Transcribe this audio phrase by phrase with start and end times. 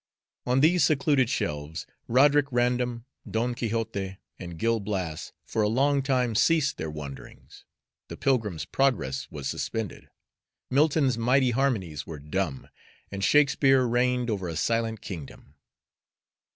[0.47, 6.33] On these secluded shelves Roderick Random, Don Quixote, and Gil Blas for a long time
[6.33, 7.65] ceased their wanderings,
[8.07, 10.09] the Pilgrim's Progress was suspended,
[10.71, 12.67] Milton's mighty harmonies were dumb,
[13.11, 15.53] and Shakespeare reigned over a silent kingdom.